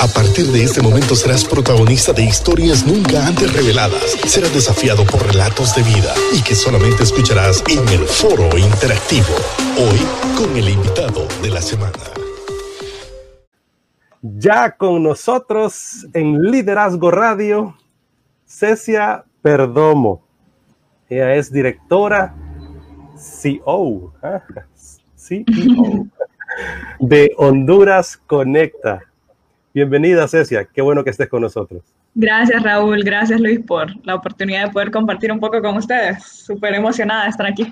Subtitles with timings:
[0.00, 4.16] A partir de este momento serás protagonista de historias nunca antes reveladas.
[4.26, 9.34] Serás desafiado por relatos de vida y que solamente escucharás en el foro interactivo.
[9.78, 9.98] Hoy
[10.36, 11.92] con el invitado de la semana.
[14.20, 17.76] Ya con nosotros en Liderazgo Radio,
[18.46, 20.26] Cecia Perdomo.
[21.08, 22.34] Ella es directora
[23.16, 24.40] CEO, ¿eh?
[25.16, 26.08] CEO
[26.98, 29.02] de Honduras Conecta.
[29.74, 30.68] Bienvenida, Cecia.
[30.72, 31.82] Qué bueno que estés con nosotros.
[32.14, 33.02] Gracias, Raúl.
[33.02, 36.22] Gracias, Luis, por la oportunidad de poder compartir un poco con ustedes.
[36.22, 37.66] Súper emocionada de estar aquí.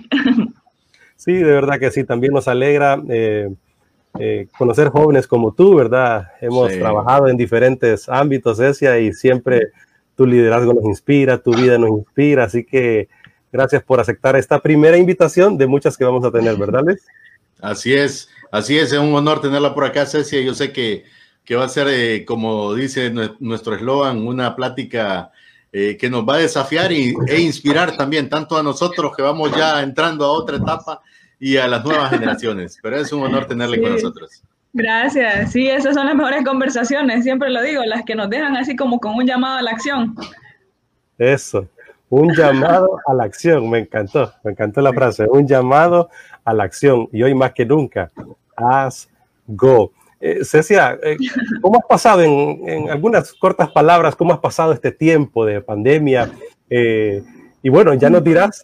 [1.14, 2.02] Sí, de verdad que sí.
[2.02, 3.48] También nos alegra eh,
[4.18, 6.26] eh, conocer jóvenes como tú, ¿verdad?
[6.40, 9.68] Hemos trabajado en diferentes ámbitos, Cecia, y siempre
[10.16, 12.42] tu liderazgo nos inspira, tu vida nos inspira.
[12.42, 13.08] Así que
[13.52, 17.06] gracias por aceptar esta primera invitación de muchas que vamos a tener, ¿verdad, Luis?
[17.60, 18.92] Así es, así es.
[18.92, 20.40] Es un honor tenerla por acá, Cecia.
[20.40, 21.04] Yo sé que
[21.44, 25.32] que va a ser, eh, como dice nuestro eslogan, una plática
[25.72, 29.56] eh, que nos va a desafiar y, e inspirar también, tanto a nosotros que vamos
[29.56, 31.00] ya entrando a otra etapa
[31.40, 32.78] y a las nuevas generaciones.
[32.82, 34.42] Pero es un honor tenerle con nosotros.
[34.74, 38.74] Gracias, sí, esas son las mejores conversaciones, siempre lo digo, las que nos dejan así
[38.74, 40.14] como con un llamado a la acción.
[41.18, 41.68] Eso,
[42.08, 46.08] un llamado a la acción, me encantó, me encantó la frase, un llamado
[46.44, 48.10] a la acción y hoy más que nunca,
[48.56, 49.10] as
[49.46, 49.92] go.
[50.24, 51.16] Eh, Cecia, eh,
[51.60, 56.30] ¿cómo has pasado en, algunas cortas palabras, cómo has pasado este tiempo de pandemia?
[56.70, 57.24] Eh,
[57.60, 58.62] y bueno, ya nos dirás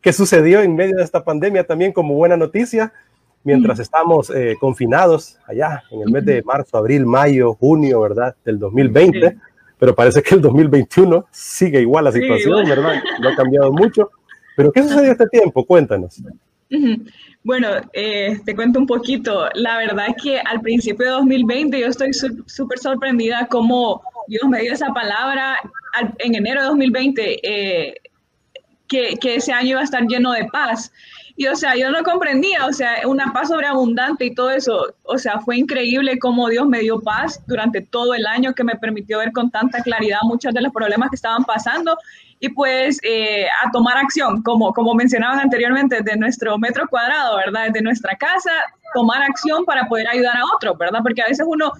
[0.00, 2.92] qué sucedió en medio de esta pandemia también como buena noticia,
[3.44, 8.34] mientras estamos confinados allá en el mes de marzo, abril, mayo, junio, ¿verdad?
[8.44, 9.38] Del 2020,
[9.78, 13.00] pero parece que el 2021 sigue igual la situación, ¿verdad?
[13.20, 14.10] No ha cambiado mucho.
[14.56, 15.64] Pero ¿qué sucedió este tiempo?
[15.64, 16.20] Cuéntanos.
[17.44, 19.48] Bueno, eh, te cuento un poquito.
[19.54, 24.60] La verdad es que al principio de 2020 yo estoy súper sorprendida cómo Dios me
[24.60, 25.56] dio esa palabra
[26.18, 27.94] en enero de 2020, eh,
[28.86, 30.92] que, que, ese año iba a estar lleno de paz.
[31.40, 34.92] Y o sea, yo no comprendía, o sea, una paz sobreabundante y todo eso.
[35.04, 38.74] O sea, fue increíble cómo Dios me dio paz durante todo el año que me
[38.74, 41.96] permitió ver con tanta claridad muchos de los problemas que estaban pasando
[42.40, 47.66] y pues eh, a tomar acción, como, como mencionaban anteriormente, de nuestro metro cuadrado, ¿verdad?
[47.66, 48.50] Desde nuestra casa,
[48.92, 51.02] tomar acción para poder ayudar a otros, ¿verdad?
[51.04, 51.70] Porque a veces uno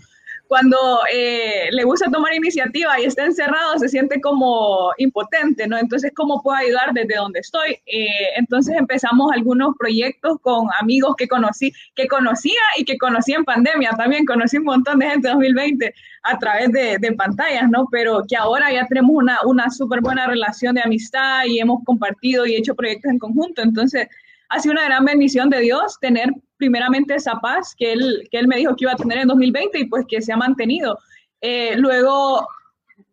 [0.49, 0.79] cuando
[1.13, 5.77] eh, le gusta tomar iniciativa y está encerrado, se siente como impotente, ¿no?
[5.77, 7.79] Entonces, ¿cómo puedo ayudar desde donde estoy?
[7.87, 13.45] Eh, entonces empezamos algunos proyectos con amigos que conocí, que conocía y que conocí en
[13.45, 17.87] pandemia también, conocí un montón de gente en 2020 a través de, pantallas, ¿no?
[17.91, 22.47] Pero que ahora ya tenemos una, una súper buena relación de amistad y hemos compartido
[22.47, 23.61] y hecho proyectos en conjunto.
[23.61, 24.09] Entonces,
[24.49, 28.49] ha sido una gran bendición de Dios tener primeramente esa paz que él, que él
[28.49, 30.99] me dijo que iba a tener en 2020 y pues que se ha mantenido.
[31.41, 32.47] Eh, luego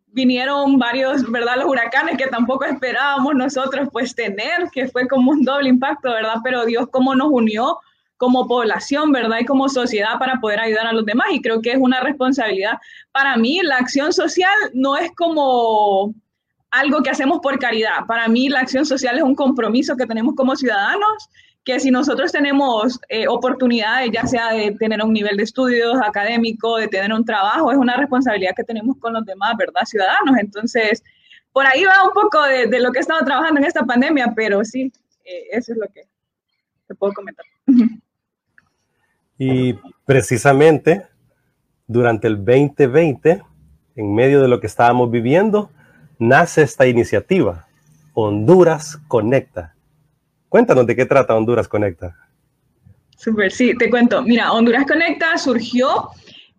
[0.08, 1.56] vinieron varios, ¿verdad?
[1.56, 6.36] Los huracanes que tampoco esperábamos nosotros pues tener, que fue como un doble impacto, ¿verdad?
[6.42, 7.78] Pero Dios cómo nos unió
[8.16, 9.40] como población, ¿verdad?
[9.40, 11.28] Y como sociedad para poder ayudar a los demás.
[11.32, 12.78] Y creo que es una responsabilidad.
[13.12, 16.14] Para mí, la acción social no es como
[16.78, 18.06] algo que hacemos por caridad.
[18.06, 21.28] Para mí, la acción social es un compromiso que tenemos como ciudadanos
[21.64, 26.76] que si nosotros tenemos eh, oportunidades, ya sea de tener un nivel de estudios académico,
[26.76, 29.80] de tener un trabajo, es una responsabilidad que tenemos con los demás, ¿verdad?
[29.84, 30.38] Ciudadanos.
[30.38, 31.02] Entonces,
[31.52, 34.64] por ahí va un poco de, lo que he estado trabajando en esta pandemia, pero
[34.64, 34.92] sí,
[35.24, 36.02] eh, eso es lo que
[36.86, 37.44] te puedo comentar.
[39.38, 39.74] Y
[40.06, 41.06] precisamente
[41.86, 43.42] durante el 2020,
[43.96, 45.70] en medio de lo que estábamos viviendo,
[46.18, 47.66] nace esta iniciativa,
[48.14, 49.76] Honduras Conecta
[50.48, 52.16] Cuéntanos de qué trata Honduras Conecta.
[53.16, 54.22] Super, sí, te cuento.
[54.22, 56.10] Mira, Honduras Conecta surgió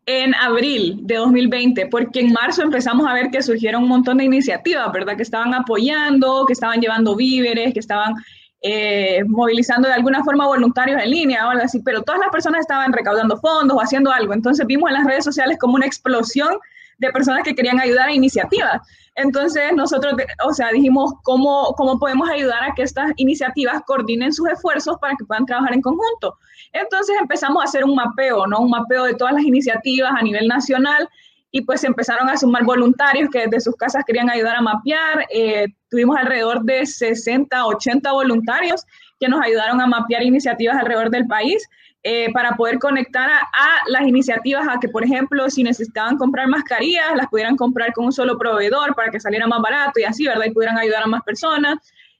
[0.05, 4.25] en abril de 2020, porque en marzo empezamos a ver que surgieron un montón de
[4.25, 5.15] iniciativas, ¿verdad?
[5.15, 8.13] Que estaban apoyando, que estaban llevando víveres, que estaban
[8.61, 12.61] eh, movilizando de alguna forma voluntarios en línea o algo así, pero todas las personas
[12.61, 14.33] estaban recaudando fondos o haciendo algo.
[14.33, 16.49] Entonces vimos en las redes sociales como una explosión
[16.97, 18.81] de personas que querían ayudar a iniciativas.
[19.15, 20.13] Entonces nosotros,
[20.45, 25.15] o sea, dijimos cómo, cómo podemos ayudar a que estas iniciativas coordinen sus esfuerzos para
[25.17, 26.37] que puedan trabajar en conjunto.
[26.73, 28.59] Entonces empezamos a hacer un mapeo, ¿no?
[28.59, 31.09] Un mapeo de todas las iniciativas a nivel nacional
[31.51, 35.25] y pues empezaron a sumar voluntarios que desde sus casas querían ayudar a mapear.
[35.33, 38.83] Eh, tuvimos alrededor de 60, 80 voluntarios
[39.19, 41.67] que nos ayudaron a mapear iniciativas alrededor del país.
[42.09, 43.41] Eh, para poder conectar a,
[43.87, 48.13] las iniciativas a que, por ejemplo, si necesitaban comprar mascarillas, las pudieran comprar con un
[48.13, 50.45] solo proveedor para que saliera más barato y así, ¿verdad?
[50.45, 51.79] Y pudieran ayudar a más personas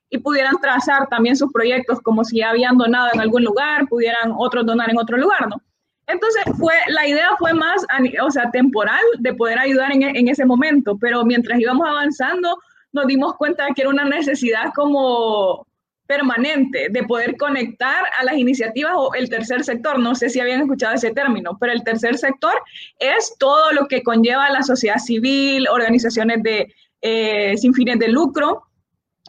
[0.10, 4.34] y pudieran trazar también sus proyectos como si ya habían donado en algún lugar, pudieran
[4.38, 5.56] otros donar en otro lugar, ¿no?
[6.08, 7.86] Entonces, fue, la idea fue más,
[8.24, 12.58] o sea, temporal de poder ayudar en, en ese momento, pero mientras íbamos avanzando,
[12.92, 15.67] nos dimos cuenta de que era una necesidad como
[16.08, 20.00] permanente de poder conectar a las iniciativas o el tercer sector.
[20.00, 22.54] No sé si habían escuchado ese término, pero el tercer sector
[23.00, 28.64] es todo lo que conlleva la sociedad civil, organizaciones de, eh, sin fines de lucro.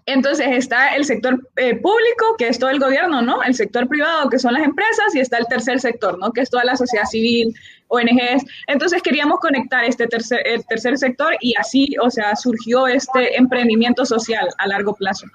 [0.07, 3.43] Entonces está el sector eh, público, que es todo el gobierno, ¿no?
[3.43, 6.33] El sector privado, que son las empresas, y está el tercer sector, ¿no?
[6.33, 7.55] Que es toda la sociedad civil,
[7.89, 8.43] ONGs.
[8.69, 14.49] Entonces queríamos conectar este tercer, tercer sector y así, o sea, surgió este emprendimiento social
[14.57, 15.27] a largo plazo.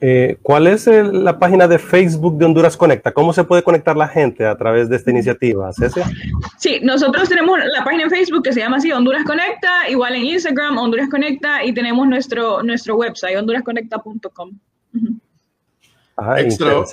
[0.00, 3.12] Eh, ¿Cuál es la página de Facebook de Honduras Conecta?
[3.12, 6.08] ¿Cómo se puede conectar la gente a través de esta iniciativa, Cecia?
[6.56, 10.24] Sí, nosotros tenemos la página en Facebook que se llama así, Honduras Conecta, igual en
[10.24, 14.52] Instagram, Honduras Conecta, y tenemos nuestro, nuestro website, hondurasconecta.com.
[16.16, 16.84] Ah, extra,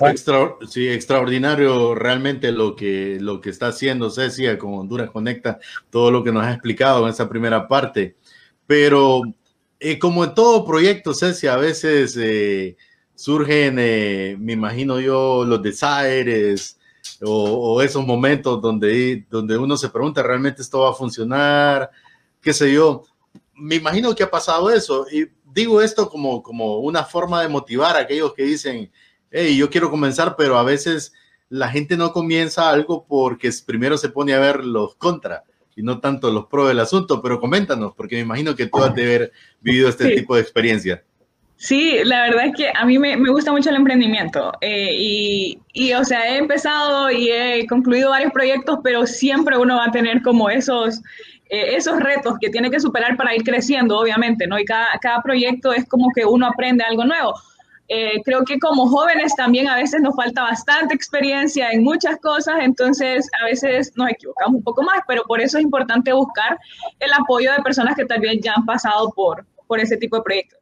[0.67, 5.59] sí, extraordinario realmente lo que, lo que está haciendo Cecia con Honduras Conecta,
[5.91, 8.15] todo lo que nos ha explicado en esa primera parte.
[8.65, 9.21] Pero
[9.79, 12.17] eh, como en todo proyecto, Cecia, a veces...
[12.19, 12.75] Eh,
[13.15, 16.77] surgen, eh, me imagino yo, los desaires
[17.21, 21.89] o, esos momentos donde, donde uno se pregunta, ¿realmente esto va a funcionar?
[22.41, 23.03] ¿Qué sé yo?
[23.53, 25.07] Me imagino que ha pasado eso.
[25.11, 28.91] Y digo esto como, como una forma de motivar a aquellos que dicen,
[29.31, 31.13] hey, yo quiero comenzar, pero a veces
[31.49, 35.43] la gente no comienza algo porque primero se pone a ver los contra
[35.75, 38.95] y no tanto los pros del asunto, pero coméntanos, porque me imagino que tú has
[38.95, 41.03] de haber vivido este tipo de experiencia.
[41.57, 45.93] Sí, la verdad es que a mí me, gusta mucho el emprendimiento eh, y, y,
[45.93, 50.21] o sea, he empezado y he concluido varios proyectos, pero siempre uno va a tener
[50.21, 51.01] como esos,
[51.49, 54.59] eh, esos retos que tiene que superar para ir creciendo, obviamente, ¿no?
[54.59, 57.33] Y cada, cada proyecto es como que uno aprende algo nuevo.
[57.87, 62.55] Eh, creo que como jóvenes también a veces nos falta bastante experiencia en muchas cosas,
[62.61, 66.57] entonces a veces nos equivocamos un poco más, pero por eso es importante buscar
[66.99, 70.59] el apoyo de personas que también ya han pasado por, por ese tipo de proyectos.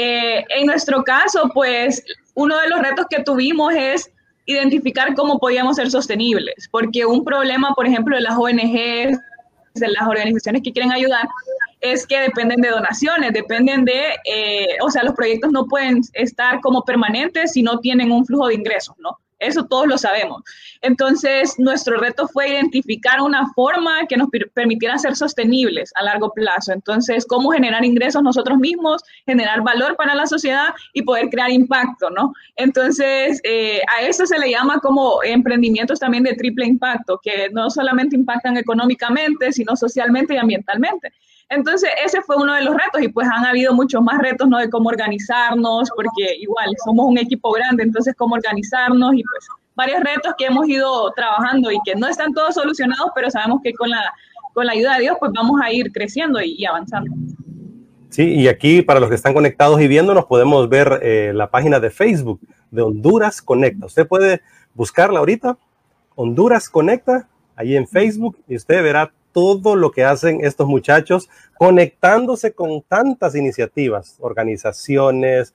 [0.00, 2.04] Eh, en nuestro caso, pues
[2.34, 4.08] uno de los retos que tuvimos es
[4.46, 9.18] identificar cómo podíamos ser sostenibles, porque un problema, por ejemplo, de las ONGs,
[9.74, 11.26] de las organizaciones que quieren ayudar,
[11.80, 16.60] es que dependen de donaciones, dependen de, eh, o sea, los proyectos no pueden estar
[16.60, 19.18] como permanentes si no tienen un flujo de ingresos, ¿no?
[19.38, 20.42] Eso todos lo sabemos.
[20.82, 26.72] Entonces, nuestro reto fue identificar una forma que nos permitiera ser sostenibles a largo plazo.
[26.72, 32.10] Entonces, cómo generar ingresos nosotros mismos, generar valor para la sociedad y poder crear impacto,
[32.10, 32.32] ¿no?
[32.56, 37.70] Entonces, eh, a eso se le llama como emprendimientos también de triple impacto, que no
[37.70, 41.12] solamente impactan económicamente, sino socialmente y ambientalmente.
[41.50, 44.58] Entonces, ese fue uno de los retos y pues han habido muchos más retos, ¿no?
[44.58, 50.02] De cómo organizarnos, porque igual somos un equipo grande, entonces cómo organizarnos y pues varios
[50.02, 53.88] retos que hemos ido trabajando y que no están todos solucionados, pero sabemos que con
[53.88, 54.12] la,
[54.52, 57.10] con la ayuda de Dios pues vamos a ir creciendo y, avanzando.
[58.10, 61.80] Sí, y aquí para los que están conectados y viéndonos podemos ver eh, la página
[61.80, 62.40] de Facebook
[62.70, 63.86] de Honduras Conecta.
[63.86, 64.42] Usted puede
[64.74, 65.56] buscarla ahorita,
[66.14, 72.54] Honduras Conecta, ahí en Facebook, y usted verá todo lo que hacen estos muchachos conectándose
[72.54, 75.54] con tantas iniciativas, organizaciones,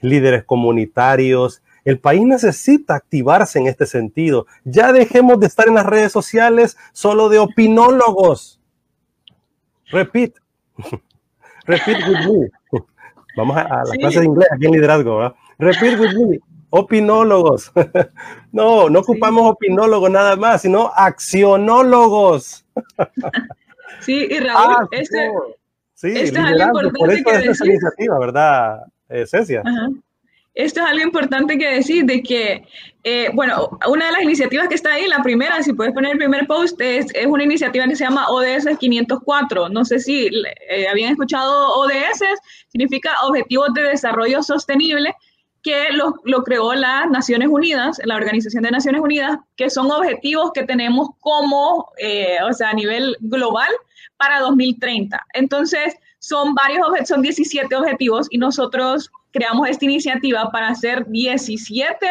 [0.00, 1.62] líderes comunitarios.
[1.84, 4.46] El país necesita activarse en este sentido.
[4.64, 8.60] Ya dejemos de estar en las redes sociales solo de opinólogos.
[9.92, 10.32] Repeat.
[11.66, 12.80] Repeat with me.
[13.36, 15.18] Vamos a, la clase de inglés aquí en liderazgo.
[15.18, 15.34] ¿verdad?
[15.58, 17.70] Repeat with me opinólogos.
[18.52, 22.64] no, no ocupamos opinólogos nada más, sino accionólogos.
[24.00, 25.30] sí, y Raúl, ah, este,
[25.94, 27.66] sí, este es algo importante que decir.
[27.66, 28.80] iniciativa, ¿verdad,
[29.26, 29.62] Cecia?
[30.54, 32.62] Esto es algo importante que decir, de que,
[33.04, 36.18] eh, bueno, una de las iniciativas que está ahí, la primera, si puedes poner el
[36.18, 39.70] primer post, es, es una iniciativa que se llama ODS 504.
[39.70, 40.30] No sé si
[40.68, 42.22] eh, habían escuchado ODS,
[42.68, 45.14] significa Objetivos de Desarrollo Sostenible,
[45.62, 50.50] que lo, lo, creó las Naciones Unidas, la Organización de Naciones Unidas, que son objetivos
[50.52, 53.70] que tenemos como, eh, o sea, a nivel global
[54.16, 55.24] para 2030.
[55.34, 62.06] Entonces, son varios, son 17 objetivos y nosotros creamos esta iniciativa para hacer 17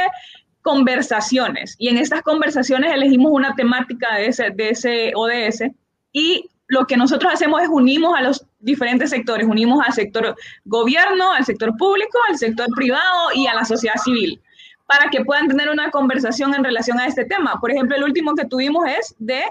[0.61, 1.75] conversaciones.
[1.77, 5.63] Y en estas conversaciones elegimos una temática de ese, de ese ODS
[6.11, 11.33] y lo que nosotros hacemos es unimos a los diferentes sectores, unimos al sector gobierno,
[11.33, 14.41] al sector público, al sector privado y a la sociedad civil,
[14.87, 17.59] para que puedan tener una conversación en relación a este tema.
[17.59, 19.43] Por ejemplo, el último que tuvimos es de,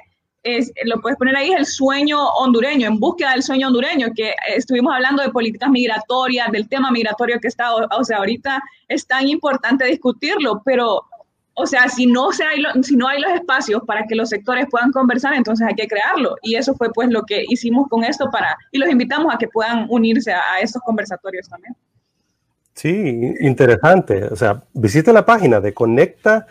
[0.44, 4.32] es, lo puedes poner ahí, es el sueño hondureño, en búsqueda del sueño hondureño, que
[4.56, 9.28] estuvimos hablando de políticas migratorias, del tema migratorio que está, o sea, ahorita es tan
[9.28, 11.02] importante discutirlo, pero
[11.60, 14.66] o sea, si no, se hay si no hay los espacios para que los sectores
[14.70, 16.36] puedan conversar, entonces hay que crearlo.
[16.42, 19.48] Y eso fue pues lo que hicimos con esto para, y los invitamos a que
[19.48, 21.76] puedan unirse a, a estos conversatorios también.
[22.74, 24.24] Sí, interesante.
[24.24, 26.46] O sea, visite la página de Conecta,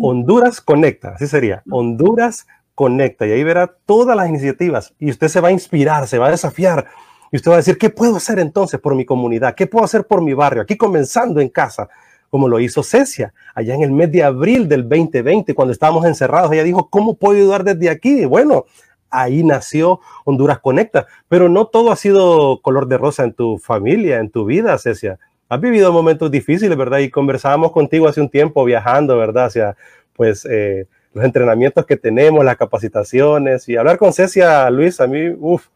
[0.00, 5.40] Honduras Conecta, así sería, Honduras Conecta, y ahí verá todas las iniciativas y usted se
[5.40, 6.86] va a inspirar, se va a desafiar.
[7.30, 9.54] Y usted va a decir, ¿qué puedo hacer entonces por mi comunidad?
[9.54, 10.62] ¿Qué puedo hacer por mi barrio?
[10.62, 11.88] Aquí comenzando en casa,
[12.34, 16.50] como lo hizo Cecia, allá en el mes de abril del 2020, cuando estábamos encerrados.
[16.50, 18.24] Ella dijo, ¿cómo puedo ayudar desde aquí?
[18.24, 18.64] Bueno,
[19.08, 24.18] ahí nació Honduras Conecta, pero no todo ha sido color de rosa en tu familia,
[24.18, 26.98] en tu vida, Cecia has vivido momentos difíciles, ¿verdad?
[26.98, 29.44] Y conversábamos contigo hace un tiempo viajando, ¿verdad?
[29.44, 29.76] Hacia,
[30.16, 35.28] pues, eh, los entrenamientos que tenemos, las capacitaciones y hablar con Cecia, Luis, a mí,
[35.38, 35.68] uff,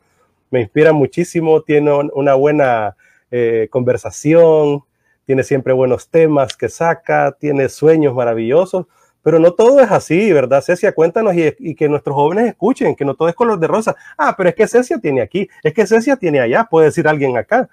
[0.51, 2.97] me inspira muchísimo, tiene una buena
[3.31, 4.83] eh, conversación,
[5.29, 8.87] tiene siempre buenos temas que saca, tiene sueños maravillosos,
[9.23, 10.63] pero no todo es así, ¿verdad?
[10.63, 13.95] Cecia, cuéntanos y, y, que nuestros jóvenes escuchen, que no todo es color de rosa.
[14.17, 17.37] Ah, pero es que Cecia tiene aquí, es que Cecia tiene allá, puede decir alguien
[17.37, 17.69] acá.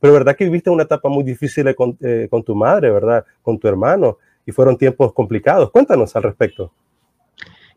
[0.00, 3.24] Pero verdad que viviste una etapa muy difícil con, eh, con tu madre, ¿verdad?
[3.40, 5.70] Con tu hermano, y fueron tiempos complicados.
[5.70, 6.72] Cuéntanos al respecto.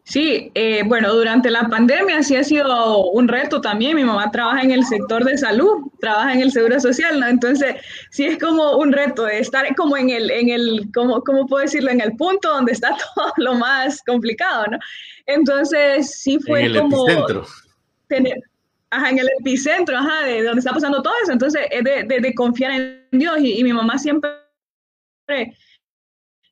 [0.09, 3.95] Sí, eh, bueno, durante la pandemia sí ha sido un reto también.
[3.95, 7.27] Mi mamá trabaja en el sector de salud, trabaja en el seguro social, ¿no?
[7.27, 7.75] Entonces
[8.09, 11.61] sí es como un reto de estar como en el, en el, ¿cómo, cómo puedo
[11.61, 11.91] decirlo?
[11.91, 14.79] En el punto donde está todo lo más complicado, ¿no?
[15.27, 17.45] Entonces sí fue en el como epicentro.
[18.07, 18.37] tener,
[18.89, 21.33] ajá, en el epicentro, ajá, de donde está pasando todo eso.
[21.33, 23.37] Entonces, es de, de, de confiar en Dios.
[23.41, 24.31] Y, y, mi mamá siempre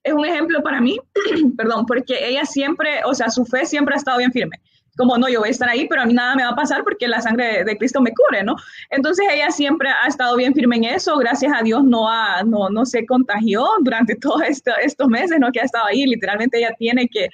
[0.08, 1.00] es un ejemplo para mí,
[1.58, 4.60] perdón, porque ella siempre, o sea, su fe siempre ha estado bien firme.
[4.98, 6.84] Como, no, yo voy a estar ahí, pero a mí nada me va a pasar
[6.84, 8.56] porque la sangre de, de Cristo me cubre, ¿no?
[8.90, 11.18] Entonces ella siempre ha estado bien firme en eso.
[11.18, 15.52] Gracias a Dios no, ha, no, no se contagió durante todos esto, estos meses, ¿no?
[15.52, 16.04] Que ha estado ahí.
[16.06, 17.30] Literalmente ella tiene que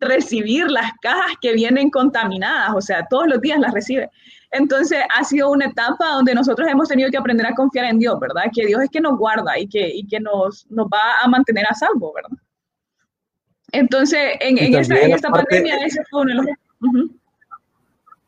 [0.00, 4.10] recibir las cajas que vienen contaminadas, o sea, todos los días las recibe.
[4.50, 8.18] Entonces ha sido una etapa donde nosotros hemos tenido que aprender a confiar en Dios,
[8.20, 8.44] ¿verdad?
[8.54, 11.66] Que Dios es que nos guarda y que, y que nos, nos va a mantener
[11.68, 12.38] a salvo, ¿verdad?
[13.72, 15.56] Entonces, en, en esta, en esta parte...
[15.56, 16.46] pandemia, ese fue uno de los...
[16.46, 17.10] Uh -huh.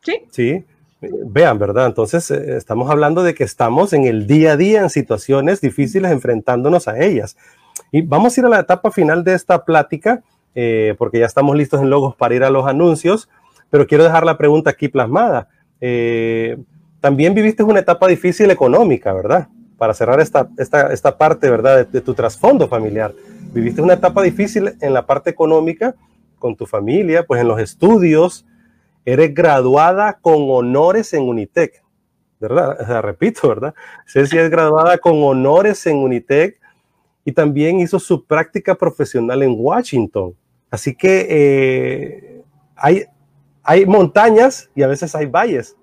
[0.02, 0.22] ¿Sí?
[0.30, 0.64] Sí,
[1.00, 1.86] vean, ¿verdad?
[1.86, 6.10] Entonces, eh, estamos hablando de que estamos en el día a día en situaciones difíciles
[6.10, 7.36] enfrentándonos a ellas.
[7.92, 10.22] Y vamos a ir a la etapa final de esta plática,
[10.58, 13.28] eh, porque ya estamos listos en Logos para ir a los anuncios,
[13.68, 15.48] pero quiero dejar la pregunta aquí plasmada.
[15.82, 16.56] Eh,
[17.00, 19.48] también viviste una etapa difícil económica, ¿verdad?
[19.76, 21.76] Para cerrar esta, esta, esta parte, ¿verdad?
[21.76, 23.14] De, de, tu trasfondo familiar.
[23.52, 25.94] Viviste una etapa difícil en la parte económica
[26.38, 28.46] con tu familia, pues en los estudios.
[29.04, 31.84] Eres graduada con honores en Unitec,
[32.40, 32.78] ¿verdad?
[32.80, 33.74] O sea, repito, ¿verdad?
[34.06, 36.58] Ceci es graduada con honores en Unitec
[37.26, 40.34] y también hizo su práctica profesional en Washington.
[40.76, 42.42] Así que eh,
[42.76, 43.06] hay,
[43.62, 45.74] hay montañas y a veces hay valles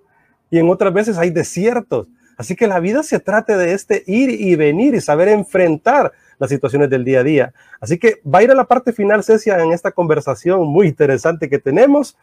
[0.52, 2.06] y en otras veces hay desiertos.
[2.38, 6.52] Así que la vida se trata de este ir y venir y saber enfrentar las
[6.52, 7.54] situaciones del día a día.
[7.82, 11.50] Así que va a ir a la parte final, Cecia, en esta conversación muy interesante
[11.50, 12.16] que tenemos.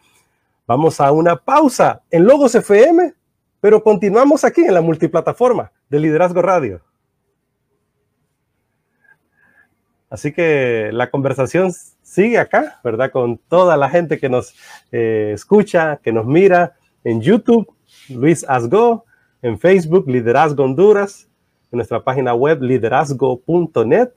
[0.65, 3.13] Vamos a una pausa en Logos FM,
[3.59, 6.79] pero continuamos aquí en la multiplataforma de Liderazgo Radio.
[10.09, 11.73] Así que la conversación
[12.11, 13.09] sigue acá, ¿verdad?
[13.09, 14.53] Con toda la gente que nos
[14.91, 16.75] eh, escucha, que nos mira
[17.05, 17.73] en YouTube,
[18.09, 19.05] Luis Asgo,
[19.41, 21.29] en Facebook, Liderazgo Honduras,
[21.71, 24.09] en nuestra página web, liderazgo.net.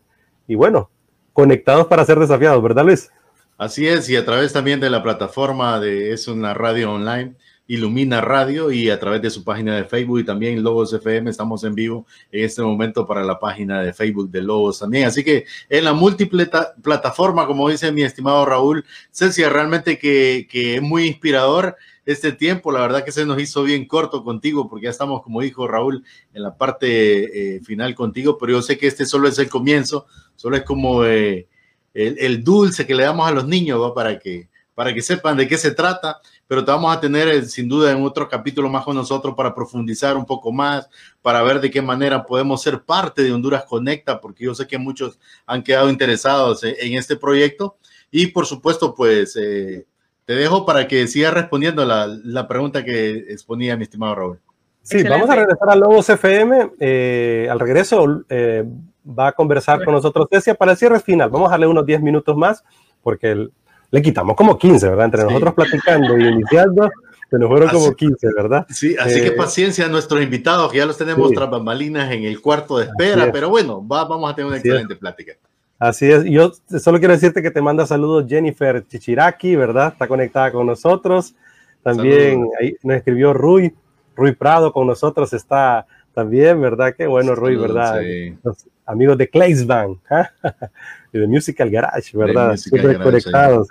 [0.48, 0.90] Y bueno,
[1.32, 3.12] conectados para ser desafiados, ¿verdad, Luis?
[3.56, 7.36] Así es, y a través también de la plataforma de Es una radio online,
[7.66, 11.64] Ilumina Radio, y a través de su página de Facebook y también Lobos FM, estamos
[11.64, 15.06] en vivo en este momento para la página de Facebook de Lobos también.
[15.06, 16.50] Así que en la múltiple
[16.82, 22.70] plataforma, como dice mi estimado Raúl, Cecia, realmente que, es muy inspirador este tiempo.
[22.70, 26.04] La verdad que se nos hizo bien corto contigo porque ya estamos, como dijo Raúl,
[26.34, 30.06] en la parte eh, final contigo, pero yo sé que este solo es el comienzo,
[30.36, 31.48] solo es como eh,
[31.94, 33.94] el, el, dulce que le damos a los niños ¿va?
[33.94, 37.42] para que para que sepan de qué se trata, pero te vamos a tener eh,
[37.44, 40.88] sin duda en otro capítulo más con nosotros para profundizar un poco más,
[41.22, 44.78] para ver de qué manera podemos ser parte de Honduras Conecta, porque yo sé que
[44.78, 47.76] muchos han quedado interesados en, en este proyecto.
[48.10, 49.86] Y por supuesto, pues eh,
[50.24, 54.40] te dejo para que sigas respondiendo la, la, pregunta que exponía mi estimado Raúl.
[54.82, 55.10] Sí, Excelente.
[55.10, 56.70] vamos a regresar a Lobos FM.
[56.78, 58.64] Eh, al regreso eh,
[59.06, 59.86] va a conversar bueno.
[59.86, 61.30] con nosotros Cecia para el cierre final.
[61.30, 62.64] Vamos a darle unos 10 minutos más
[63.02, 63.52] porque el,
[63.94, 65.04] le quitamos como 15, ¿verdad?
[65.04, 65.26] Entre sí.
[65.28, 66.90] nosotros platicando y iniciando,
[67.30, 68.66] se nos fueron así, como 15, ¿verdad?
[68.68, 71.36] Sí, así eh, que paciencia a nuestros invitados, que ya los tenemos sí.
[71.36, 74.96] tras bambalinas en el cuarto de espera, pero bueno, va, vamos a tener una excelente
[74.96, 75.34] plática.
[75.78, 79.92] Así es, yo solo quiero decirte que te manda saludos Jennifer Chichiraki, ¿verdad?
[79.92, 81.36] Está conectada con nosotros.
[81.84, 83.72] También ahí nos escribió Rui,
[84.16, 86.94] Rui Prado con nosotros está también, ¿verdad?
[86.96, 88.00] Qué bueno, Rui, ¿verdad?
[88.42, 90.30] Los amigos de Claysban ¿ah?
[91.12, 92.56] y de Musical Garage, ¿verdad?
[92.56, 93.68] Siempre conectados.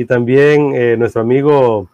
[0.00, 1.86] Y también eh, nuestro amigo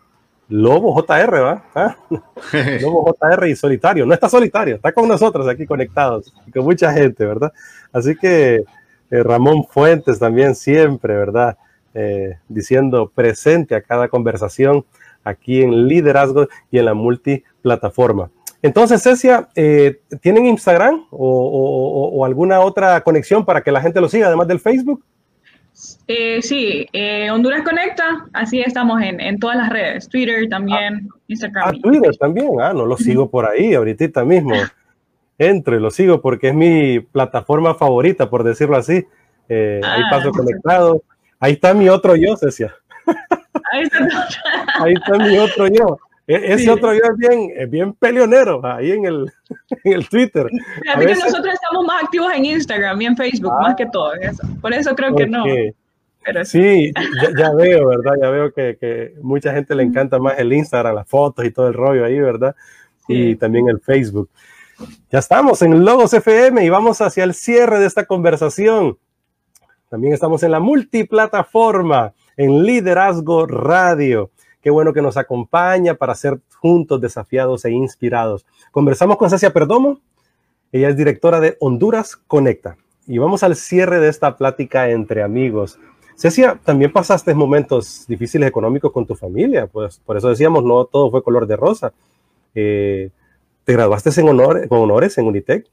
[0.48, 1.64] Lobo JR, ¿va?
[1.74, 1.96] ¿Ah?
[2.80, 4.06] Lobo JR y solitario.
[4.06, 7.52] No está solitario, está con nosotros aquí conectados, con mucha gente, ¿verdad?
[7.92, 8.62] Así que
[9.10, 11.58] eh, Ramón Fuentes también siempre, ¿verdad?
[11.94, 14.84] Eh, diciendo presente a cada conversación
[15.24, 18.30] aquí en Liderazgo y en la multiplataforma.
[18.62, 24.28] Entonces, Cecia, eh, ¿tienen Instagram o, alguna otra conexión para que la gente lo siga,
[24.28, 25.02] además del Facebook?
[26.42, 26.86] Sí,
[27.30, 31.68] Honduras Conecta, así estamos en, todas las redes, Twitter también, ah, Instagram.
[31.68, 34.54] Ah, Twitter también, ah, no lo sigo por ahí ahorita mismo
[35.38, 39.06] entro y lo sigo porque es mi plataforma favorita, por decirlo así.
[39.48, 41.02] Eh, ahí ah, paso conectado.
[41.38, 42.74] Ahí está mi otro yo, Cecia.
[43.72, 43.82] Ahí
[44.94, 45.98] está, mi otro yo.
[46.26, 49.32] E-, ese otro yo es bien, bien peleonero ahí en el,
[49.84, 50.48] en el Twitter.
[50.82, 54.42] Fíjate que nosotros estamos más activos en Instagram y en Facebook, más que todo eso.
[54.60, 55.44] Por eso creo que no.
[56.44, 56.92] sí,
[57.38, 58.12] ya, veo, ¿verdad?
[58.20, 61.68] Ya veo que, que mucha gente le encanta más el Instagram, las fotos y todo
[61.68, 62.54] el rollo ahí, ¿verdad?
[63.08, 64.28] Y también el Facebook.
[65.10, 68.98] Ya estamos en Logos FM y vamos hacia el cierre de esta conversación.
[69.88, 74.30] También estamos en la multiplataforma, en Liderazgo Radio.
[74.66, 78.44] Qué bueno que nos acompaña para ser juntos desafiados e inspirados.
[78.72, 80.00] Conversamos con Cecia Perdomo.
[80.72, 82.76] Ella es directora de Honduras Conecta.
[83.06, 85.78] Y vamos al cierre de esta plática entre amigos.
[86.16, 91.12] Cecia, también pasaste momentos difíciles económicos con tu familia, pues por eso decíamos, no todo
[91.12, 91.92] fue color de rosa.
[92.52, 93.10] Eh,
[93.62, 95.64] te graduaste en honor, con honores en Unitec,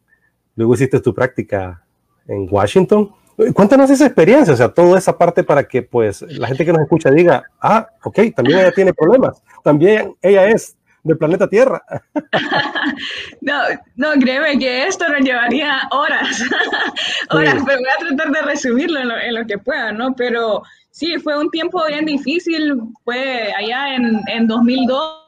[0.56, 1.84] luego hiciste tu práctica
[2.28, 3.10] en Washington.
[3.54, 6.82] Cuéntanos esa experiencia, o sea, toda esa parte para que pues la gente que nos
[6.82, 11.84] escucha diga, ah, ok, también ella tiene problemas, también ella es del planeta Tierra.
[13.42, 13.60] No,
[13.96, 16.44] no, créeme que esto nos llevaría horas,
[17.32, 20.14] horas, pero voy a tratar de resumirlo en lo, que pueda, ¿no?
[20.16, 25.24] Pero sí, fue un tiempo bien difícil, fue allá en, en 2002,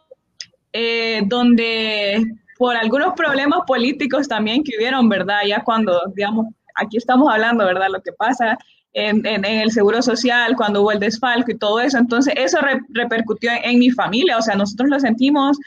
[0.73, 2.23] eh, donde
[2.57, 5.39] por algunos problemas políticos también que hubieron, ¿verdad?
[5.45, 7.87] Ya cuando, digamos, aquí estamos hablando, ¿verdad?
[7.91, 8.57] Lo que pasa
[8.95, 11.97] en, el Seguro Social, cuando hubo el desfalco y todo eso.
[11.97, 12.59] Entonces, eso
[12.89, 15.57] repercutió en, mi familia, o sea, nosotros lo sentimos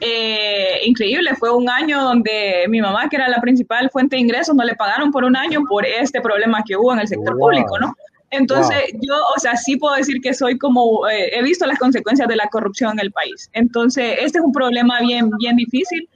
[0.00, 1.34] eh, increíble.
[1.36, 4.74] Fue un año donde mi mamá, que era la principal fuente de ingresos, no le
[4.74, 7.94] pagaron por un año por este problema que hubo en el sector público, ¿no?
[8.30, 12.26] Entonces, yo, o sea, sí puedo decir que soy como, eh, he visto las consecuencias
[12.28, 13.50] de la corrupción en el país.
[13.52, 16.08] Entonces, este es un problema bien, bien difícil.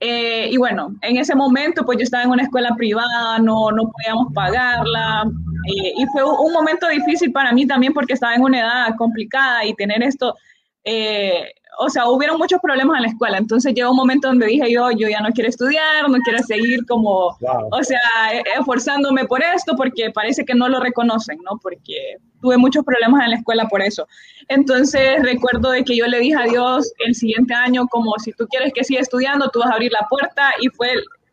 [0.00, 3.90] Eh, y bueno, en ese momento pues yo estaba en una escuela privada, no, no
[3.90, 5.24] podíamos pagarla
[5.66, 9.64] eh, y fue un momento difícil para mí también porque estaba en una edad complicada
[9.64, 10.36] y tener esto,
[10.84, 14.72] eh, o sea, hubieron muchos problemas en la escuela, entonces llegó un momento donde dije
[14.72, 18.00] yo, yo ya no quiero estudiar, no quiero seguir como, o sea,
[18.32, 21.58] e, esforzándome por esto porque parece que no lo reconocen, ¿no?
[21.62, 24.06] Porque tuve muchos problemas en la escuela por eso.
[24.48, 28.46] Entonces recuerdo de que yo le dije a Dios el siguiente año como si tú
[28.48, 30.88] quieres que siga estudiando, tú vas a abrir la puerta y fue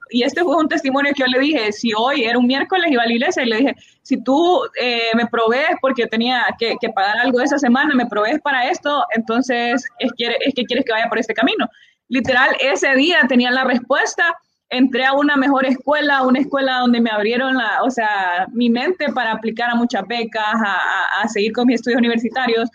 [0.09, 3.03] y este fue un testimonio que yo le dije, si hoy era un miércoles iba
[3.03, 7.17] a la iglesia y le dije, si tú eh, me provees porque tenía que, pagar
[7.17, 11.09] algo esa semana, me provees para esto, entonces es que, es que quieres que vaya
[11.09, 11.67] por este camino.
[12.07, 14.35] Literal, ese día tenía la respuesta,
[14.69, 19.11] entré a una mejor escuela, una escuela donde me abrieron la, o sea, mi mente
[19.11, 22.69] para aplicar a muchas becas, a, seguir con mis estudios universitarios.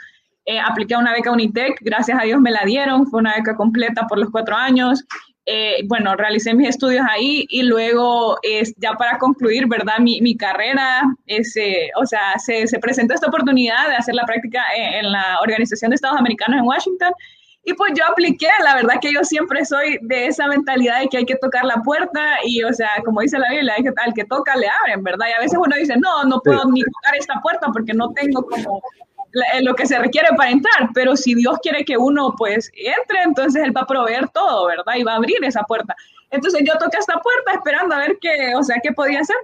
[0.47, 4.07] Eh, apliqué una beca Unitec, gracias a Dios me la dieron, fue una beca completa
[4.09, 5.05] por los cuatro años.
[5.53, 8.39] Eh, bueno, realicé mis estudios ahí y luego,
[8.77, 9.99] ya para concluir, ¿verdad?
[9.99, 14.63] Mi, mi carrera, ese, o sea, se, se, presentó esta oportunidad de hacer la práctica
[14.77, 17.13] en, la Organización de Estados Americanos en Washington.
[17.65, 21.17] Y pues yo apliqué, la verdad que yo siempre soy de esa mentalidad de que
[21.17, 24.55] hay que tocar la puerta y, o sea, como dice la Biblia, al que toca
[24.55, 25.27] le abren, ¿verdad?
[25.31, 28.47] Y a veces uno dice, no, no puedo ni tocar esta puerta porque no tengo
[28.47, 28.81] como
[29.63, 33.63] lo que se requiere para entrar, pero si Dios quiere que uno pues entre, entonces
[33.63, 34.95] Él va a proveer todo, ¿verdad?
[34.97, 35.95] Y va a abrir esa puerta.
[36.31, 39.37] Entonces yo toqué esta puerta esperando a ver qué, o sea, qué podía hacer.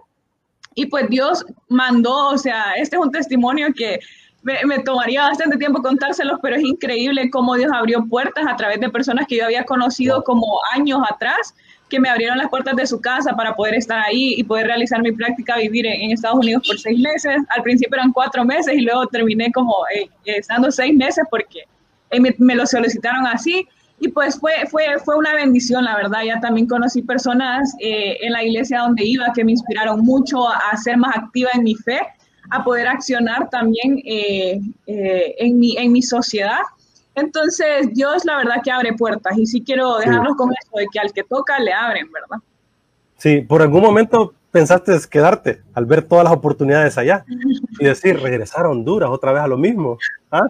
[0.74, 3.98] Y pues Dios mandó, o sea, este es un testimonio que
[4.42, 8.80] me, me, tomaría bastante tiempo contárselos, pero es increíble cómo Dios abrió puertas a través
[8.80, 11.54] de personas que yo había conocido como años atrás
[11.88, 15.00] que me abrieron las puertas de su casa para poder estar ahí y poder realizar
[15.02, 17.36] mi práctica, vivir en, Estados Unidos por seis meses.
[17.56, 21.60] Al principio eran cuatro meses y luego terminé como eh, estando seis meses porque
[22.10, 23.66] eh, me, lo solicitaron así.
[23.98, 26.22] Y pues fue, fue, fue una bendición, la verdad.
[26.24, 30.76] Ya también conocí personas eh, en la iglesia donde iba que me inspiraron mucho a,
[30.76, 32.00] ser más activa en mi fe
[32.50, 36.60] a poder accionar también eh, eh, en, mi, en mi sociedad.
[37.16, 40.98] Entonces, Dios la verdad que abre puertas y sí quiero dejarlos con eso de que
[40.98, 42.42] al que toca le abren, ¿verdad?
[43.16, 47.24] Sí, por algún momento pensaste quedarte al ver todas las oportunidades allá
[47.78, 49.98] y decir, regresar a Honduras otra vez a lo mismo.
[50.30, 50.46] ¿Ah?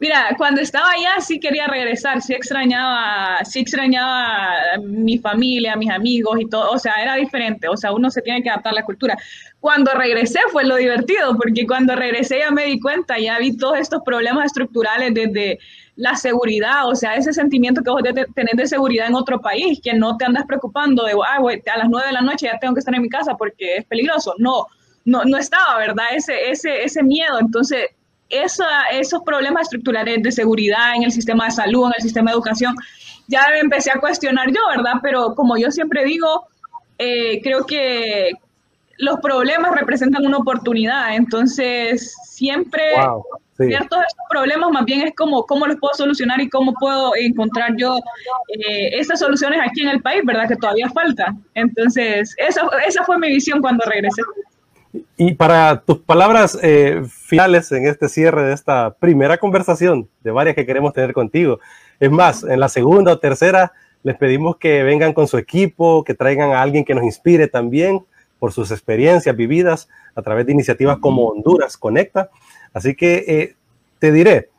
[0.00, 5.76] Mira, cuando estaba allá sí quería regresar, sí extrañaba, sí extrañaba a mi familia, a
[5.76, 8.72] mis amigos y todo, o sea, era diferente, o sea, uno se tiene que adaptar
[8.72, 9.16] la cultura.
[9.60, 13.78] Cuando regresé fue lo divertido, porque cuando regresé ya me di cuenta, ya vi todos
[13.78, 15.58] estos problemas estructurales desde
[15.96, 19.94] la seguridad, o sea, ese sentimiento que vos tenés de seguridad en otro país, que
[19.94, 22.80] no te andas preocupando de, ah, a las nueve de la noche ya tengo que
[22.80, 24.34] estar en mi casa porque es peligroso.
[24.38, 24.66] No,
[25.06, 26.06] no, no estaba, ¿verdad?
[26.14, 27.38] Ese, ese, ese miedo.
[27.40, 27.86] Entonces,
[28.28, 32.74] esos problemas estructurales de seguridad en el sistema de salud, en el sistema de educación,
[33.28, 34.94] ya me empecé a cuestionar yo, ¿verdad?
[35.02, 36.46] Pero como yo siempre digo,
[36.98, 38.32] eh, creo que
[38.98, 42.82] los problemas representan una oportunidad, entonces siempre
[43.56, 47.98] ciertos problemas más bien es como cómo los puedo solucionar y cómo puedo encontrar yo
[48.48, 50.48] eh, esas soluciones aquí en el país, ¿verdad?
[50.48, 51.34] Que todavía falta.
[51.54, 54.22] Entonces, esa, esa fue mi visión cuando regresé.
[55.18, 60.54] Y para tus palabras eh, finales en este cierre de esta primera conversación, de varias
[60.54, 61.58] que queremos tener contigo.
[61.98, 66.12] Es más, en la segunda o tercera les pedimos que vengan con su equipo, que
[66.12, 68.04] traigan a alguien que nos inspire también
[68.38, 72.28] por sus experiencias vividas a través de iniciativas como Honduras Conecta.
[72.74, 73.56] Así que eh,
[73.98, 74.50] te diré,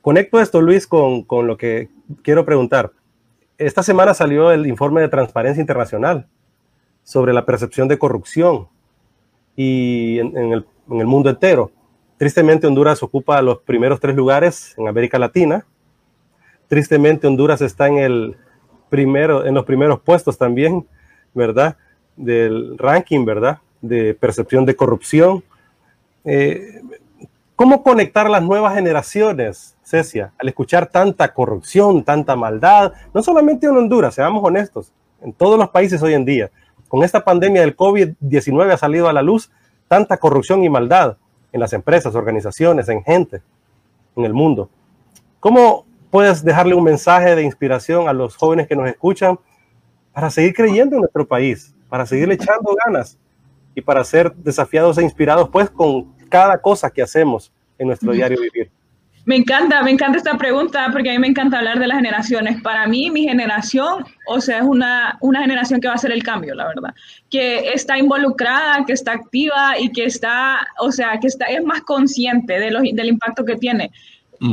[0.00, 1.88] conecto esto, Luis, con, con lo que
[2.22, 2.92] quiero preguntar.
[3.58, 6.28] Esta semana salió el informe de Transparencia Internacional
[7.02, 8.68] sobre la percepción de corrupción
[9.56, 11.70] y en, el, en, el, mundo entero.
[12.16, 15.66] Tristemente Honduras ocupa los primeros tres lugares en América Latina.
[16.68, 18.36] Tristemente Honduras está en, el
[18.88, 20.86] primero, en los primeros puestos también,
[21.34, 21.76] ¿verdad?
[22.16, 23.58] Del ranking, ¿verdad?
[23.80, 25.44] De percepción de corrupción.
[26.24, 26.80] Eh,
[27.56, 32.92] ¿Cómo conectar las nuevas generaciones, Cecia, al escuchar tanta corrupción, tanta maldad?
[33.12, 36.50] No solamente en Honduras, seamos honestos, en todos los países hoy en día
[36.88, 39.50] con esta pandemia del COVID-19 ha salido a la luz
[39.88, 41.16] tanta corrupción y maldad
[41.52, 43.42] en las empresas, organizaciones, en gente,
[44.16, 44.68] en el mundo.
[45.40, 49.38] ¿Cómo puedes dejarle un mensaje de inspiración a los jóvenes que nos escuchan
[50.12, 53.18] para seguir creyendo en nuestro país, para seguir echando ganas
[53.74, 58.40] y para ser desafiados e inspirados pues con cada cosa que hacemos en nuestro diario
[58.40, 58.70] vivir?
[59.26, 62.60] Me encanta, me encanta esta pregunta porque a mí me encanta hablar de las generaciones.
[62.60, 66.22] Para mí, mi generación, o sea, es una, una generación que va a hacer el
[66.22, 66.94] cambio, la verdad.
[67.30, 71.80] Que está involucrada, que está activa y que está, o sea, que está, es más
[71.82, 73.90] consciente de los, del impacto que tiene.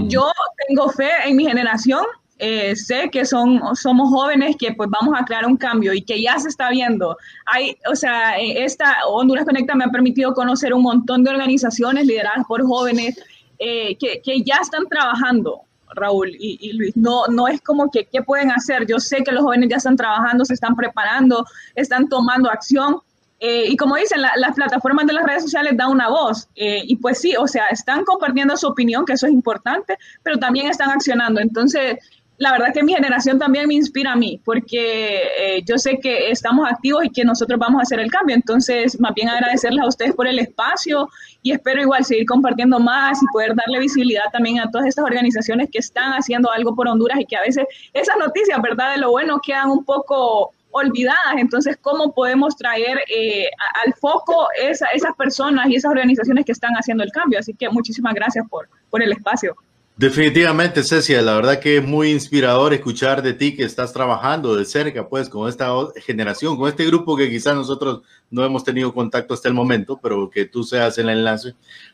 [0.08, 0.32] Yo
[0.68, 2.06] tengo fe en mi generación,
[2.38, 6.22] eh, sé que son, somos jóvenes que pues vamos a crear un cambio y que
[6.22, 7.18] ya se está viendo.
[7.46, 12.46] Hay, o sea, esta Honduras Conecta me ha permitido conocer un montón de organizaciones lideradas
[12.48, 13.22] por jóvenes
[13.64, 15.62] eh, que, ya están trabajando,
[15.94, 16.98] Raúl y, Luis.
[16.98, 18.88] No, no es como que qué pueden hacer.
[18.88, 21.46] Yo sé que los jóvenes ya están trabajando, se están preparando,
[21.76, 22.98] están tomando acción.
[23.40, 26.48] Eh, y como dicen, las plataformas de las redes sociales dan una voz.
[26.56, 30.40] Eh, y pues sí, o sea, están compartiendo su opinión, que eso es importante, pero
[30.40, 31.40] también están accionando.
[31.40, 31.98] Entonces,
[32.42, 36.32] la verdad que mi generación también me inspira a mí, porque eh, yo sé que
[36.32, 38.36] estamos activos y que nosotros vamos a hacer el cambio.
[38.36, 41.08] Entonces, más bien agradecerles a ustedes por el espacio
[41.44, 45.70] y espero igual seguir compartiendo más y poder darle visibilidad también a todas estas organizaciones
[45.72, 48.96] que están haciendo algo por Honduras y que a veces esas noticias, ¿verdad?
[48.96, 51.36] De lo bueno quedan un poco olvidadas.
[51.38, 53.52] Entonces, ¿cómo podemos traer eh,
[53.86, 57.38] al foco esa, esas personas y esas organizaciones que están haciendo el cambio?
[57.38, 59.56] Así que muchísimas gracias por, por el espacio.
[60.02, 64.66] Definitivamente, Cecia, la verdad que es muy inspirador escuchar de ti que estás trabajando de
[64.66, 65.72] cerca, pues, con esta
[66.04, 70.28] generación, con este grupo que quizás nosotros no hemos tenido contacto hasta el momento, pero
[70.28, 71.54] que tú seas el enlace,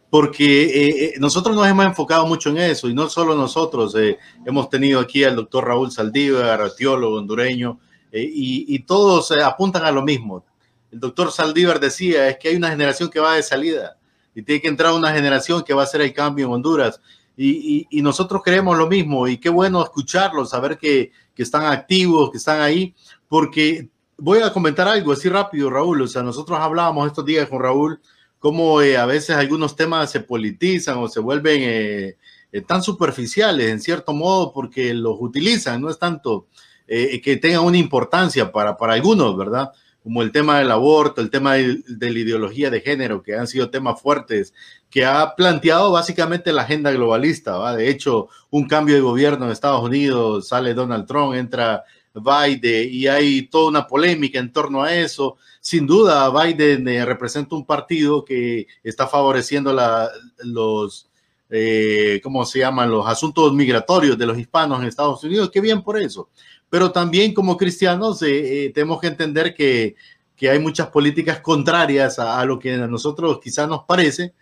[0.09, 4.17] porque eh, eh, nosotros nos hemos enfocado mucho en eso y no solo nosotros, eh,
[4.45, 7.77] hemos tenido aquí al doctor Raúl Saldívar, teólogo hondureño,
[8.13, 10.45] y, y, todos apuntan a lo mismo.
[10.93, 13.97] El doctor Saldívar decía, es que hay una generación que va de salida
[14.33, 17.01] y tiene que entrar una generación que va a hacer el cambio en Honduras
[17.37, 22.61] y, nosotros creemos lo mismo y qué bueno escucharlo, saber que, están activos, que están
[22.61, 22.95] ahí,
[23.27, 26.01] porque voy a comentar algo así rápido, Raúl.
[26.01, 28.01] O sea, nosotros hablábamos estos días con Raúl
[28.39, 32.17] cómo eh, a veces algunos temas se politizan o se vuelven eh,
[32.51, 36.47] eh, tan superficiales en cierto modo porque los utilizan, no es tanto
[36.87, 39.71] que tengan una importancia para, para algunos, ¿verdad?
[40.07, 43.69] Como el tema del aborto, el tema de, la ideología de género, que han sido
[43.69, 44.53] temas fuertes,
[44.89, 47.75] que ha planteado básicamente la agenda globalista.
[47.75, 53.07] De hecho, un cambio de gobierno en Estados Unidos, sale Donald Trump, entra Biden y
[53.07, 55.35] hay toda una polémica en torno a eso.
[55.59, 61.09] Sin duda, Biden eh, representa un partido que está favoreciendo la, los,
[61.49, 62.89] eh, ¿cómo se llaman?
[62.89, 65.49] Los asuntos migratorios de los hispanos en Estados Unidos.
[65.51, 66.29] Qué bien por eso.
[66.69, 69.95] Pero también como cristianos eh, tenemos que entender que,
[70.35, 74.33] que, hay muchas políticas contrarias a, lo que a nosotros quizás nos parece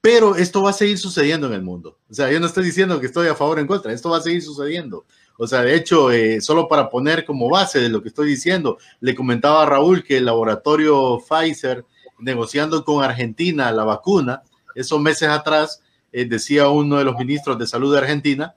[0.00, 1.98] pero esto va a seguir sucediendo en el mundo.
[2.08, 4.18] O sea, yo no estoy diciendo que estoy a favor o en contra, esto va
[4.18, 5.04] a seguir sucediendo.
[5.36, 8.78] O sea, de hecho, eh, solo para poner como base de lo que estoy diciendo,
[9.00, 11.84] le comentaba a Raúl que el laboratorio Pfizer,
[12.18, 14.42] negociando con Argentina la vacuna,
[14.74, 18.54] esos meses atrás, eh, decía uno de los ministros de salud de Argentina,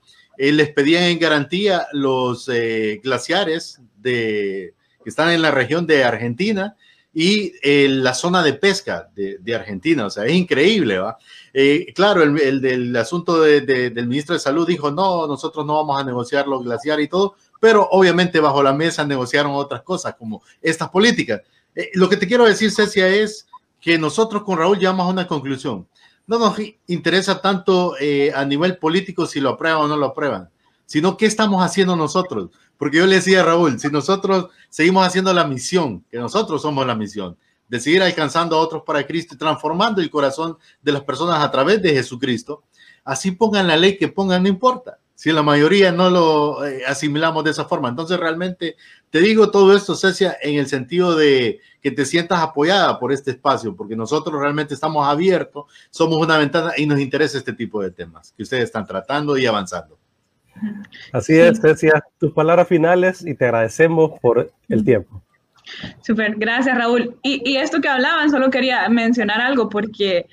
[0.48, 2.50] eh, les pedían en garantía los
[3.04, 4.74] glaciares de,
[5.04, 6.76] que están en la región de Argentina
[7.14, 10.06] y la zona de pesca de, de, Argentina.
[10.06, 11.18] O sea, es increíble, ¿va?
[11.54, 16.06] Eh, claro, el, del asunto del ministro de Salud dijo, no, nosotros no vamos a
[16.06, 20.90] negociar los glaciares y todo, pero obviamente bajo la mesa negociaron otras cosas como estas
[20.90, 21.42] políticas.
[21.76, 23.48] Eh, lo que te quiero decir, Cecia, es
[23.82, 25.88] que nosotros con Raúl llegamos a una conclusión.
[26.28, 26.58] No nos
[26.88, 30.50] interesa tanto eh, a nivel político si lo aprueban o no lo aprueban,
[30.86, 32.50] sino qué estamos haciendo nosotros.
[32.78, 36.86] Porque yo le decía a Raúl, si nosotros seguimos haciendo la misión, que nosotros somos
[36.88, 41.04] la misión, de seguir alcanzando a otros para Cristo y transformando el corazón de las
[41.04, 42.64] personas a través de Jesucristo,
[43.04, 45.00] así pongan la ley que pongan, no importa.
[45.22, 47.90] Si la mayoría no lo eh, asimilamos de esa forma.
[47.90, 48.76] Entonces, realmente
[49.12, 53.30] te digo todo esto, Cecia, en el sentido de que te sientas apoyada por este
[53.30, 57.92] espacio, porque nosotros realmente estamos abiertos, somos una ventana y nos interesa este tipo de
[57.92, 59.96] temas que ustedes están tratando y avanzando.
[61.14, 65.22] Así es, Cecia, tus palabras finales y te agradecemos por el tiempo.
[66.02, 67.16] Súper, gracias Raúl.
[67.22, 70.26] Y, esto que hablaban, solo quería mencionar algo porque,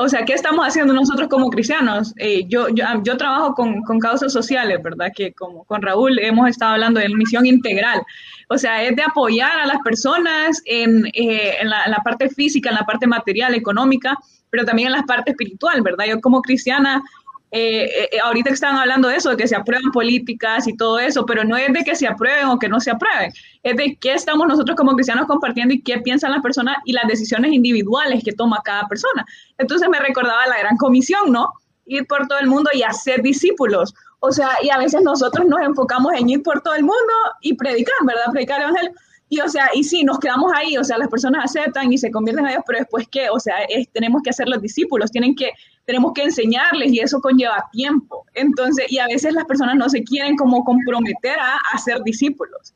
[0.00, 2.14] o sea, ¿qué estamos haciendo nosotros como cristianos?
[2.18, 5.10] Eh, yo, yo, yo, trabajo con, con, causas sociales, ¿verdad?
[5.14, 8.00] Que como con Raúl hemos estado hablando de misión integral.
[8.48, 12.70] O sea, es de apoyar a las personas en, eh, la, en la parte física,
[12.70, 14.16] en la parte material, económica,
[14.50, 16.06] pero también en la parte espiritual, ¿verdad?
[16.06, 17.02] Yo como cristiana
[17.50, 20.98] eh, eh, eh, ahorita están hablando de eso, de que se aprueban políticas y todo
[20.98, 23.32] eso, pero no es de que se aprueben o que no se aprueben,
[23.62, 27.06] es de qué estamos nosotros como cristianos compartiendo y qué piensan las personas y las
[27.06, 29.24] decisiones individuales que toma cada persona.
[29.56, 31.52] Entonces me recordaba la gran comisión, ¿no?
[31.86, 33.94] Ir por todo el mundo y hacer discípulos.
[34.20, 37.54] O sea, y a veces nosotros nos enfocamos en ir por todo el mundo y
[37.54, 38.30] predicar, ¿verdad?
[38.30, 38.92] Predicar el evangelio.
[39.30, 42.10] Y o sea, y sí, nos quedamos ahí, o sea, las personas aceptan y se
[42.10, 43.56] convierten a Dios, pero después qué, o sea,
[43.92, 45.52] tenemos que hacer los discípulos, tienen que
[45.88, 48.26] tenemos que enseñarles y eso conlleva tiempo.
[48.34, 52.74] Entonces, y a veces las personas no se quieren como comprometer a, hacer discípulos.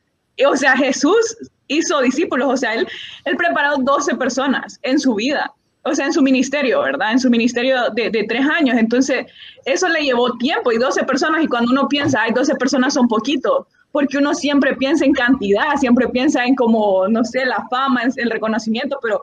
[0.48, 1.36] O sea, Jesús
[1.68, 2.88] hizo discípulos, o sea, él,
[3.26, 7.12] él preparó 12 personas en su vida, o sea, en su ministerio, ¿verdad?
[7.12, 8.78] En su ministerio de, de, tres años.
[8.78, 9.26] Entonces,
[9.66, 13.08] eso le llevó tiempo y 12 personas, y cuando uno piensa, hay 12 personas son
[13.08, 18.04] poquito, porque uno siempre piensa en cantidad, siempre piensa en como, no sé, la fama,
[18.16, 19.20] el reconocimiento, pero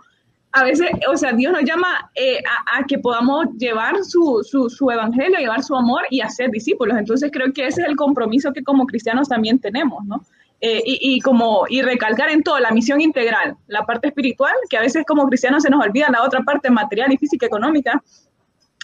[0.51, 2.39] a veces, o sea, Dios nos llama eh,
[2.73, 6.97] a, que podamos llevar su, su, su, evangelio, llevar su amor y hacer discípulos.
[6.97, 10.23] Entonces creo que ese es el compromiso que como cristianos también tenemos, ¿no?
[10.61, 14.81] Eh, y, como, y recalcar en todo la misión integral, la parte espiritual, que a
[14.81, 18.03] veces como cristianos se nos olvida la otra parte material y física económica.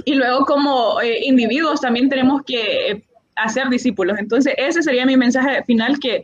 [0.06, 3.04] Y luego como eh, individuos también tenemos que
[3.36, 4.18] hacer discípulos.
[4.20, 6.24] Entonces ese sería mi mensaje final que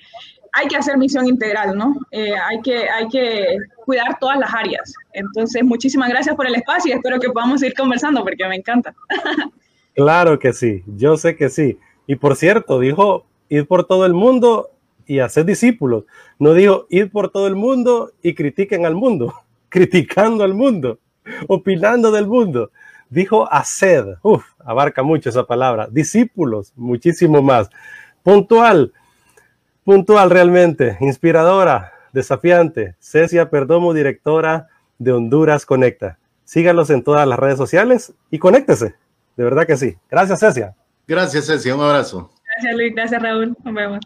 [0.53, 1.95] hay que hacer misión integral, ¿no?
[2.11, 4.93] Eh, hay, que, hay que cuidar todas las áreas.
[5.13, 8.93] Entonces, muchísimas gracias por el espacio y espero que podamos ir conversando porque me encanta.
[9.95, 11.79] claro que sí, yo sé que sí.
[12.07, 14.71] Y por cierto, dijo ir por todo el mundo
[15.05, 16.05] y hacer discípulos.
[16.39, 19.33] No dijo ir por todo el mundo y critiquen al mundo,
[19.69, 20.99] criticando al mundo,
[21.47, 22.71] opinando del mundo.
[23.09, 27.69] Dijo hacer, uf, abarca mucho esa palabra, discípulos, muchísimo más.
[28.23, 28.93] Puntual,
[29.83, 32.95] Puntual realmente, inspiradora, desafiante.
[32.99, 34.67] Cecia Perdomo, directora
[34.99, 36.19] de Honduras Conecta.
[36.45, 38.93] Síganos en todas las redes sociales y conéctese.
[39.35, 39.97] De verdad que sí.
[40.09, 40.75] Gracias, Cecia.
[41.07, 41.75] Gracias, Cecia.
[41.75, 42.29] Un abrazo.
[42.45, 42.93] Gracias, Luis.
[42.93, 43.57] Gracias, Raúl.
[43.63, 43.99] Nos vemos.